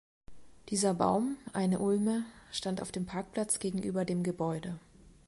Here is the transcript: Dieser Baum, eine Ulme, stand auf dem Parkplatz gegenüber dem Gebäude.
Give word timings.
Dieser 0.69 0.95
Baum, 0.95 1.37
eine 1.53 1.77
Ulme, 1.77 2.25
stand 2.51 2.81
auf 2.81 2.91
dem 2.91 3.05
Parkplatz 3.05 3.59
gegenüber 3.59 4.03
dem 4.03 4.23
Gebäude. 4.23 4.79